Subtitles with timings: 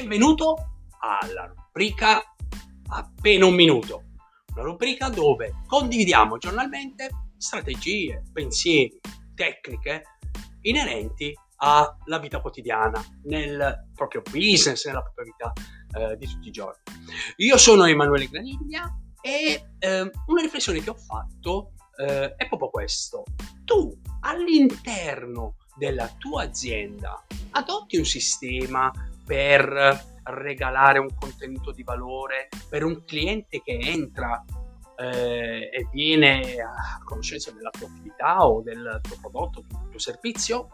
[0.00, 0.54] Benvenuto
[1.00, 2.22] alla rubrica
[2.88, 4.04] Appena un minuto,
[4.54, 8.98] una rubrica dove condividiamo giornalmente strategie, pensieri,
[9.34, 10.04] tecniche
[10.62, 15.52] inerenti alla vita quotidiana, nel proprio business, nella propria vita
[15.98, 16.80] eh, di tutti i giorni.
[17.36, 18.90] Io sono Emanuele Graniglia
[19.20, 23.24] e eh, una riflessione che ho fatto eh, è proprio questo.
[23.64, 28.90] Tu all'interno della tua azienda adotti un sistema
[29.24, 34.44] per regalare un contenuto di valore per un cliente che entra
[34.96, 40.68] eh, e viene a conoscenza della tua attività o del tuo prodotto, del tuo servizio?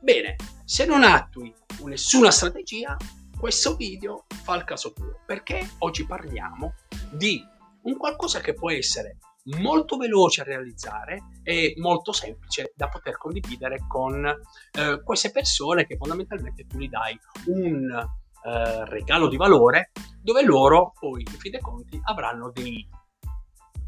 [0.00, 1.52] Bene, se non attui
[1.84, 2.96] nessuna strategia,
[3.38, 6.74] questo video fa il caso tuo, perché oggi parliamo
[7.10, 7.42] di
[7.82, 9.16] un qualcosa che può essere
[9.58, 15.96] molto veloce a realizzare e molto semplice da poter condividere con eh, queste persone che
[15.96, 21.60] fondamentalmente tu gli dai un eh, regalo di valore dove loro poi in fin dei
[21.60, 22.86] conti avranno dei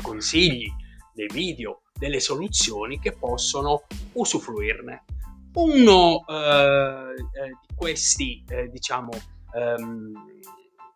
[0.03, 0.71] consigli,
[1.13, 3.83] dei video, delle soluzioni che possono
[4.13, 5.05] usufruirne.
[5.55, 9.11] Uno eh, eh di questi, eh, diciamo,
[9.55, 10.13] ehm,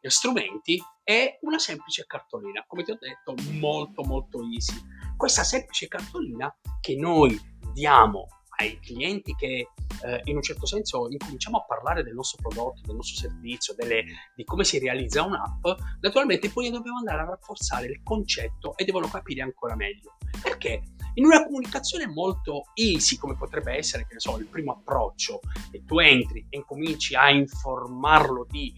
[0.08, 4.78] strumenti è una semplice cartolina, come ti ho detto, molto molto easy.
[5.16, 7.38] Questa semplice cartolina che noi
[7.72, 8.26] diamo
[8.60, 9.68] ai clienti che
[10.04, 14.04] eh, in un certo senso incominciamo a parlare del nostro prodotto, del nostro servizio, delle,
[14.34, 15.66] di come si realizza un'app,
[16.00, 20.16] naturalmente poi dobbiamo andare a rafforzare il concetto e devono capire ancora meglio.
[20.42, 20.82] Perché?
[21.14, 25.40] In una comunicazione molto easy, come potrebbe essere, che ne so, il primo approccio,
[25.72, 28.72] e tu entri e incominci a informarlo di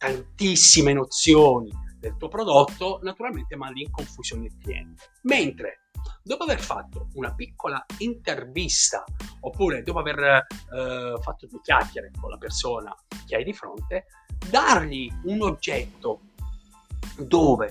[0.00, 5.10] tantissime nozioni del tuo prodotto, naturalmente mandi in confusione il cliente.
[5.24, 5.88] Mentre
[6.22, 9.04] dopo aver fatto una piccola intervista
[9.40, 12.94] oppure dopo aver eh, fatto due chiacchiere con la persona
[13.26, 14.06] che hai di fronte,
[14.48, 16.20] dargli un oggetto
[17.18, 17.66] dove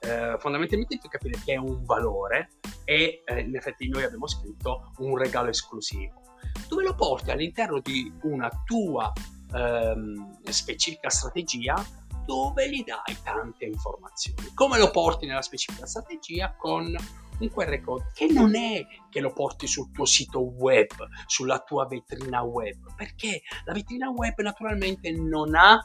[0.00, 2.50] eh, fondamentalmente devi capire che è un valore
[2.84, 6.20] e eh, in effetti noi abbiamo scritto un regalo esclusivo
[6.68, 9.12] dove lo porti all'interno di una tua
[9.52, 11.74] ehm, specifica strategia
[12.24, 14.50] dove gli dai tante informazioni.
[14.54, 16.54] Come lo porti nella specifica strategia?
[16.56, 16.94] Con
[17.40, 20.90] un QR code che non è che lo porti sul tuo sito web,
[21.26, 25.78] sulla tua vetrina web, perché la vetrina web naturalmente non ha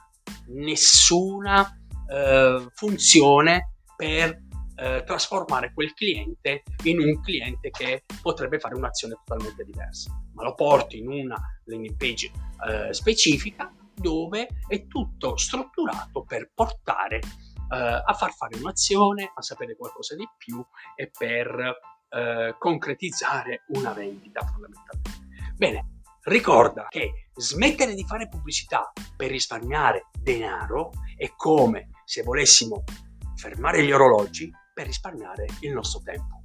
[0.47, 1.65] nessuna
[2.07, 4.43] eh, funzione per
[4.75, 10.53] eh, trasformare quel cliente in un cliente che potrebbe fare un'azione totalmente diversa, ma lo
[10.53, 12.31] porti in una landing page
[12.67, 19.75] eh, specifica dove è tutto strutturato per portare eh, a far fare un'azione, a sapere
[19.75, 20.63] qualcosa di più
[20.95, 21.77] e per
[22.09, 25.53] eh, concretizzare una vendita fondamentalmente.
[25.55, 32.83] Bene, ricorda che smettere di fare pubblicità per risparmiare denaro è come se volessimo
[33.35, 36.43] fermare gli orologi per risparmiare il nostro tempo.